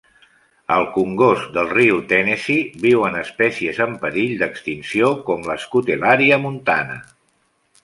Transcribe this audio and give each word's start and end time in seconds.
Al 0.75 0.85
congost 0.93 1.51
del 1.57 1.69
riu 1.73 1.99
Tennessee 2.13 2.79
viuen 2.87 3.19
espècies 3.21 3.83
en 3.87 3.95
perill 4.07 4.35
d'extinció 4.41 5.13
com 5.31 5.47
la 5.51 5.61
Scutellaria 5.67 6.43
montana. 6.49 7.01